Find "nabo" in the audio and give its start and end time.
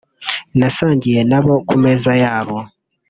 1.29-1.53